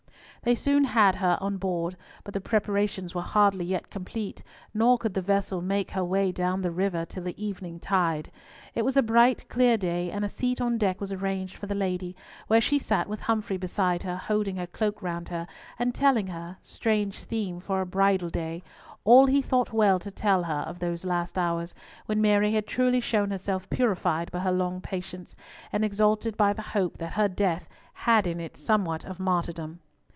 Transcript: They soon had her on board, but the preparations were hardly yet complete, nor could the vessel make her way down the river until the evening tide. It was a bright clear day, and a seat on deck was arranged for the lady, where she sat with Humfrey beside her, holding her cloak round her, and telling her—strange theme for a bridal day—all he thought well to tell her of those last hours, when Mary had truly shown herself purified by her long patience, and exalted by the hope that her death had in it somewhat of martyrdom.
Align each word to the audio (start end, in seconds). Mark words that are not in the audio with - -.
They 0.43 0.55
soon 0.55 0.85
had 0.85 1.13
her 1.17 1.37
on 1.39 1.57
board, 1.57 1.95
but 2.23 2.33
the 2.33 2.41
preparations 2.41 3.13
were 3.13 3.21
hardly 3.21 3.63
yet 3.63 3.91
complete, 3.91 4.41
nor 4.73 4.97
could 4.97 5.13
the 5.13 5.21
vessel 5.21 5.61
make 5.61 5.91
her 5.91 6.03
way 6.03 6.31
down 6.31 6.63
the 6.63 6.71
river 6.71 7.01
until 7.01 7.25
the 7.25 7.39
evening 7.45 7.79
tide. 7.79 8.31
It 8.73 8.83
was 8.83 8.97
a 8.97 9.03
bright 9.03 9.47
clear 9.49 9.77
day, 9.77 10.09
and 10.09 10.25
a 10.25 10.29
seat 10.29 10.59
on 10.59 10.79
deck 10.79 10.99
was 10.99 11.13
arranged 11.13 11.55
for 11.57 11.67
the 11.67 11.75
lady, 11.75 12.15
where 12.47 12.59
she 12.59 12.79
sat 12.79 13.07
with 13.07 13.21
Humfrey 13.21 13.57
beside 13.57 14.01
her, 14.01 14.15
holding 14.17 14.55
her 14.55 14.65
cloak 14.65 15.03
round 15.03 15.29
her, 15.29 15.45
and 15.77 15.93
telling 15.93 16.25
her—strange 16.25 17.23
theme 17.25 17.59
for 17.59 17.79
a 17.79 17.85
bridal 17.85 18.29
day—all 18.31 19.27
he 19.27 19.43
thought 19.43 19.71
well 19.71 19.99
to 19.99 20.09
tell 20.09 20.41
her 20.45 20.61
of 20.65 20.79
those 20.79 21.05
last 21.05 21.37
hours, 21.37 21.75
when 22.07 22.19
Mary 22.19 22.51
had 22.53 22.65
truly 22.65 22.99
shown 22.99 23.29
herself 23.29 23.69
purified 23.69 24.31
by 24.31 24.39
her 24.39 24.51
long 24.51 24.81
patience, 24.81 25.35
and 25.71 25.85
exalted 25.85 26.35
by 26.35 26.51
the 26.51 26.63
hope 26.73 26.97
that 26.97 27.13
her 27.13 27.27
death 27.27 27.69
had 27.93 28.25
in 28.25 28.39
it 28.39 28.57
somewhat 28.57 29.05
of 29.05 29.19
martyrdom. 29.19 29.79